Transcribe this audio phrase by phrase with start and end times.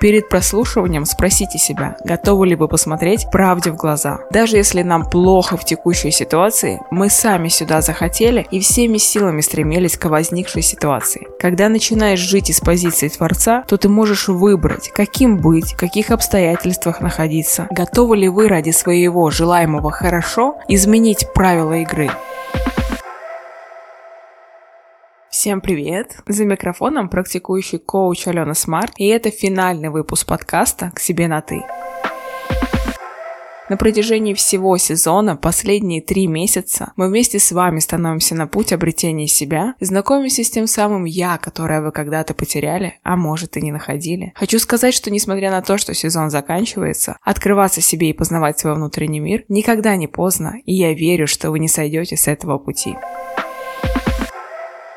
[0.00, 4.20] Перед прослушиванием спросите себя, готовы ли вы посмотреть правде в глаза.
[4.30, 9.96] Даже если нам плохо в текущей ситуации, мы сами сюда захотели и всеми силами стремились
[9.96, 11.26] к возникшей ситуации.
[11.40, 17.00] Когда начинаешь жить из позиции Творца, то ты можешь выбрать, каким быть, в каких обстоятельствах
[17.00, 17.66] находиться.
[17.70, 22.10] Готовы ли вы ради своего желаемого хорошо изменить правила игры?
[25.46, 26.16] Всем привет!
[26.26, 31.62] За микрофоном практикующий коуч Алена Смарт, и это финальный выпуск подкаста «К себе на ты».
[33.68, 39.28] На протяжении всего сезона, последние три месяца, мы вместе с вами становимся на путь обретения
[39.28, 44.32] себя, знакомимся с тем самым «я», которое вы когда-то потеряли, а может и не находили.
[44.34, 49.20] Хочу сказать, что несмотря на то, что сезон заканчивается, открываться себе и познавать свой внутренний
[49.20, 52.96] мир никогда не поздно, и я верю, что вы не сойдете с этого пути.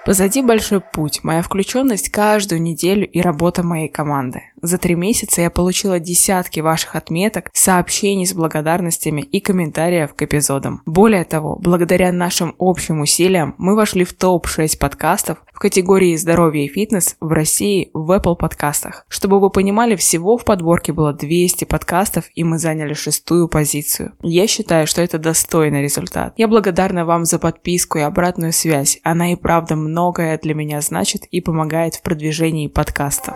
[0.10, 4.42] Позади большой путь, моя включенность каждую неделю и работа моей команды.
[4.62, 10.82] За три месяца я получила десятки ваших отметок, сообщений с благодарностями и комментариев к эпизодам.
[10.86, 16.70] Более того, благодаря нашим общим усилиям мы вошли в топ-6 подкастов в категории «Здоровье и
[16.70, 19.06] фитнес» в России в Apple подкастах.
[19.10, 24.14] Чтобы вы понимали, всего в подборке было 200 подкастов, и мы заняли шестую позицию.
[24.22, 26.34] Я считаю, что это достойный результат.
[26.38, 29.00] Я благодарна вам за подписку и обратную связь.
[29.04, 33.36] Она и правда многое для меня значит и помогает в продвижении подкаста.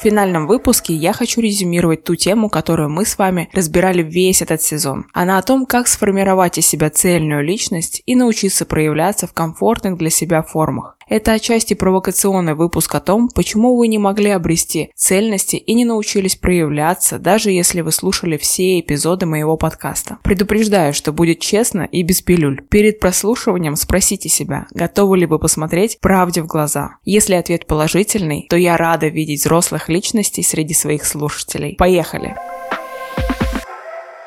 [0.00, 4.62] В финальном выпуске я хочу резюмировать ту тему, которую мы с вами разбирали весь этот
[4.62, 5.04] сезон.
[5.12, 10.08] Она о том, как сформировать из себя цельную личность и научиться проявляться в комфортных для
[10.08, 10.96] себя формах.
[11.10, 16.36] Это отчасти провокационный выпуск о том, почему вы не могли обрести цельности и не научились
[16.36, 20.18] проявляться, даже если вы слушали все эпизоды моего подкаста.
[20.22, 22.62] Предупреждаю, что будет честно и без пилюль.
[22.70, 26.98] Перед прослушиванием спросите себя, готовы ли вы посмотреть правде в глаза.
[27.04, 31.74] Если ответ положительный, то я рада видеть взрослых личностей среди своих слушателей.
[31.74, 32.36] Поехали!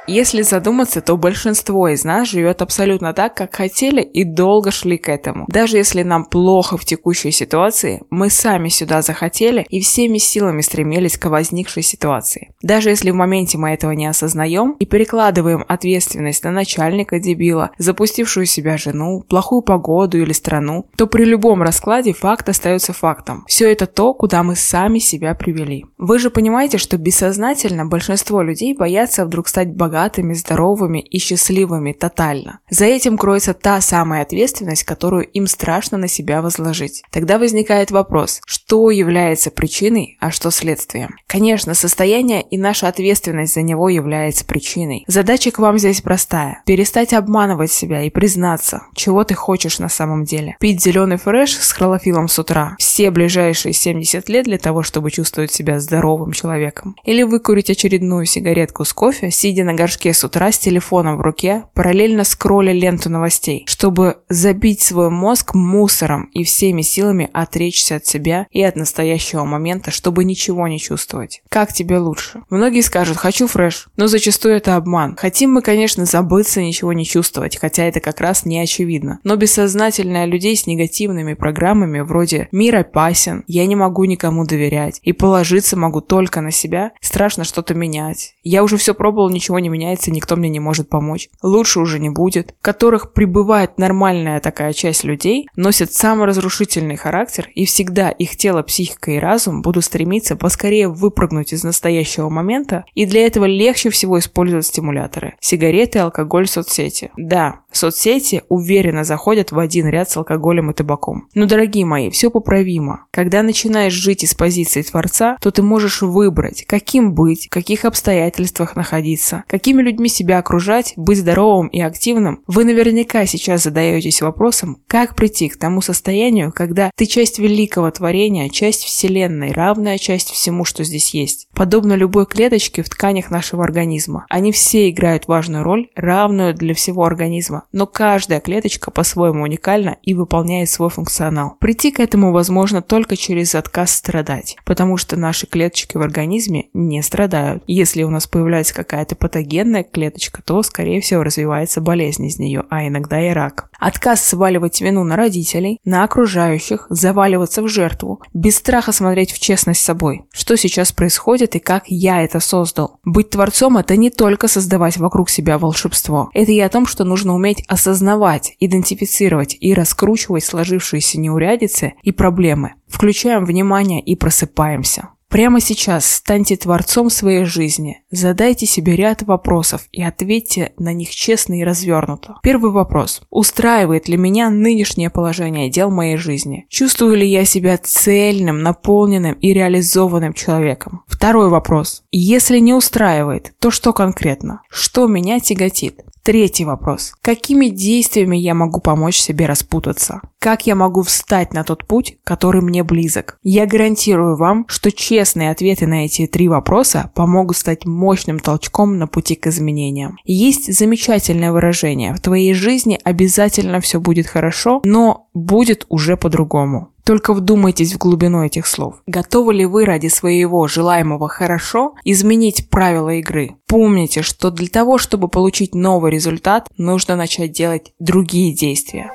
[0.08, 5.08] Если задуматься, то большинство из нас живет абсолютно так, как хотели и долго шли к
[5.08, 5.46] этому.
[5.48, 11.18] Даже если нам плохо в текущей ситуации, мы сами сюда захотели и всеми силами стремились
[11.18, 12.54] к возникшей ситуации.
[12.62, 18.46] Даже если в моменте мы этого не осознаем и перекладываем ответственность на начальника дебила, запустившую
[18.46, 23.46] себя жену, плохую погоду или страну, то при любом раскладе факт остается фактом.
[23.48, 25.86] Все это то, куда мы сами себя привели.
[25.98, 31.94] Вы же понимаете, что бессознательно большинство людей боятся вдруг стать богатыми богатыми, здоровыми и счастливыми
[31.94, 32.60] тотально.
[32.70, 37.04] За этим кроется та самая ответственность, которую им страшно на себя возложить.
[37.12, 41.16] Тогда возникает вопрос, что является причиной, а что следствием?
[41.28, 45.04] Конечно, состояние и наша ответственность за него является причиной.
[45.08, 46.64] Задача к вам здесь простая.
[46.66, 50.56] Перестать обманывать себя и признаться, чего ты хочешь на самом деле.
[50.60, 55.52] Пить зеленый фреш с хлорофилом с утра все ближайшие 70 лет для того, чтобы чувствовать
[55.52, 56.96] себя здоровым человеком.
[57.04, 61.66] Или выкурить очередную сигаретку с кофе, сидя на горшке с утра с телефоном в руке,
[61.74, 68.48] параллельно скролля ленту новостей, чтобы забить свой мозг мусором и всеми силами отречься от себя
[68.50, 71.42] и от настоящего момента, чтобы ничего не чувствовать.
[71.50, 72.44] Как тебе лучше?
[72.50, 75.18] Многие скажут «хочу фреш», но зачастую это обман.
[75.18, 79.20] Хотим мы, конечно, забыться, ничего не чувствовать, хотя это как раз не очевидно.
[79.26, 85.12] Но бессознательное людей с негативными программами вроде «мир опасен», «я не могу никому доверять» и
[85.12, 88.33] «положиться могу только на себя», страшно что-то менять.
[88.44, 91.30] Я уже все пробовал, ничего не меняется, никто мне не может помочь.
[91.42, 92.54] Лучше уже не будет.
[92.62, 99.18] Которых пребывает нормальная такая часть людей, носят саморазрушительный характер, и всегда их тело, психика и
[99.18, 105.36] разум будут стремиться поскорее выпрыгнуть из настоящего момента, и для этого легче всего использовать стимуляторы.
[105.40, 107.12] Сигареты, алкоголь, соцсети.
[107.16, 111.30] Да, соцсети уверенно заходят в один ряд с алкоголем и табаком.
[111.34, 113.06] Но, дорогие мои, все поправимо.
[113.12, 118.33] Когда начинаешь жить из позиции Творца, то ты можешь выбрать, каким быть, в каких обстоятельствах
[118.76, 124.82] находиться, как какими людьми себя окружать, быть здоровым и активным, вы наверняка сейчас задаетесь вопросом,
[124.88, 130.66] как прийти к тому состоянию, когда ты часть великого творения, часть Вселенной, равная часть всему,
[130.66, 131.48] что здесь есть.
[131.56, 134.26] Подобно любой клеточке в тканях нашего организма.
[134.30, 140.14] Они все играют важную роль, равную для всего организма, но каждая клеточка по-своему уникальна и
[140.14, 141.56] выполняет свой функционал.
[141.62, 147.02] Прийти к этому возможно только через отказ страдать, потому что наши клеточки в организме не
[147.02, 147.64] страдают.
[147.66, 152.88] Если у нас появляется какая-то патогенная клеточка, то, скорее всего, развивается болезнь из нее, а
[152.88, 153.70] иногда и рак.
[153.80, 159.82] Отказ сваливать вину на родителей, на окружающих, заваливаться в жертву, без страха смотреть в честность
[159.82, 160.24] с собой.
[160.32, 163.00] Что сейчас происходит и как я это создал.
[163.04, 166.30] Быть творцом– это не только создавать вокруг себя волшебство.
[166.34, 172.76] Это и о том, что нужно уметь осознавать, идентифицировать и раскручивать сложившиеся неурядицы и проблемы.
[172.88, 175.10] Включаем внимание и просыпаемся.
[175.34, 181.60] Прямо сейчас станьте творцом своей жизни, задайте себе ряд вопросов и ответьте на них честно
[181.60, 182.36] и развернуто.
[182.44, 183.24] Первый вопрос.
[183.32, 186.68] Устраивает ли меня нынешнее положение дел моей жизни?
[186.70, 191.02] Чувствую ли я себя цельным, наполненным и реализованным человеком?
[191.08, 192.04] Второй вопрос.
[192.12, 194.62] Если не устраивает, то что конкретно?
[194.70, 196.02] Что меня тяготит?
[196.24, 197.16] Третий вопрос.
[197.22, 200.22] Какими действиями я могу помочь себе распутаться?
[200.40, 203.38] Как я могу встать на тот путь, который мне близок?
[203.44, 209.08] Я гарантирую вам, что честные ответы на эти три вопроса помогут стать мощным толчком на
[209.08, 210.16] пути к изменениям.
[210.24, 212.14] Есть замечательное выражение.
[212.14, 216.93] В твоей жизни обязательно все будет хорошо, но будет уже по-другому.
[217.06, 218.96] Только вдумайтесь в глубину этих слов.
[219.08, 223.58] Готовы ли вы ради своего желаемого хорошо изменить правила игры?
[223.68, 229.12] Помните, что для того, чтобы получить новый результат, нужно начать делать другие действия.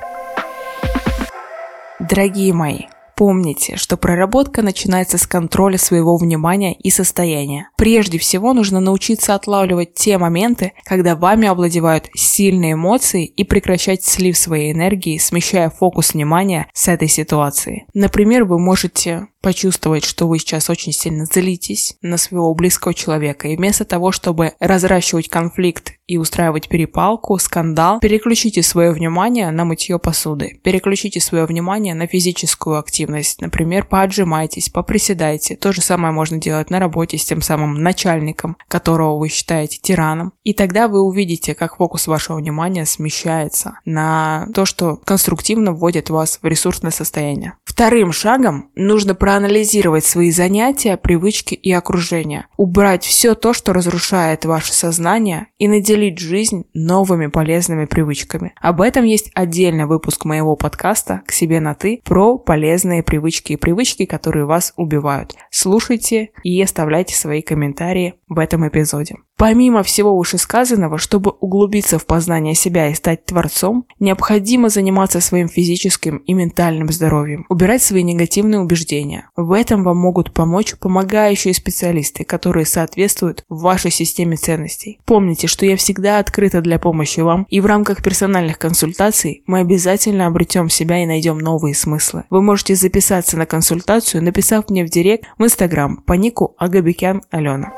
[1.99, 2.83] Дорогие мои,
[3.19, 7.69] Помните, что проработка начинается с контроля своего внимания и состояния.
[7.75, 14.37] Прежде всего нужно научиться отлавливать те моменты, когда вами овладевают сильные эмоции и прекращать слив
[14.37, 17.87] своей энергии, смещая фокус внимания с этой ситуации.
[17.93, 23.55] Например, вы можете почувствовать, что вы сейчас очень сильно злитесь на своего близкого человека, и
[23.55, 30.59] вместо того, чтобы разращивать конфликт и устраивать перепалку, скандал, переключите свое внимание на мытье посуды,
[30.63, 35.55] переключите свое внимание на физическую активность, например, поотжимайтесь, поприседайте.
[35.55, 40.33] То же самое можно делать на работе с тем самым начальником, которого вы считаете тираном.
[40.43, 46.39] И тогда вы увидите, как фокус вашего внимания смещается на то, что конструктивно вводит вас
[46.41, 47.53] в ресурсное состояние.
[47.63, 54.73] Вторым шагом нужно проанализировать свои занятия, привычки и окружение, убрать все то, что разрушает ваше
[54.73, 58.55] сознание и наделить жизнь новыми полезными привычками.
[58.59, 63.55] Об этом есть отдельный выпуск моего подкаста «К себе на ты» про полезные привычки и
[63.55, 65.35] привычки, которые вас убивают.
[65.51, 69.17] Слушайте и оставляйте свои комментарии в этом эпизоде.
[69.39, 76.17] Помимо всего вышесказанного, чтобы углубиться в познание себя и стать творцом, необходимо заниматься своим физическим
[76.17, 79.29] и ментальным здоровьем, убирать свои негативные убеждения.
[79.37, 84.99] В этом вам могут помочь помогающие специалисты, которые соответствуют вашей системе ценностей.
[85.05, 90.27] Помните, что я всегда открыта для помощи вам, и в рамках персональных консультаций мы обязательно
[90.27, 92.25] обретем себя и найдем новые смыслы.
[92.29, 97.71] Вы можете записаться на консультацию, написав мне в директ в инстаграм по нику Агабикян Алена.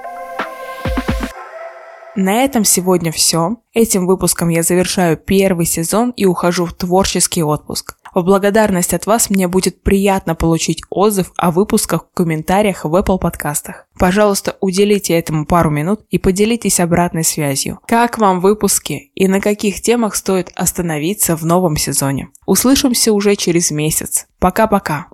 [2.16, 3.58] На этом сегодня все.
[3.74, 7.96] Этим выпуском я завершаю первый сезон и ухожу в творческий отпуск.
[8.14, 13.18] В благодарность от вас мне будет приятно получить отзыв о выпусках в комментариях в Apple
[13.18, 13.88] подкастах.
[13.98, 17.80] Пожалуйста, уделите этому пару минут и поделитесь обратной связью.
[17.88, 22.30] Как вам выпуски и на каких темах стоит остановиться в новом сезоне?
[22.46, 24.28] Услышимся уже через месяц.
[24.40, 25.08] Пока-пока.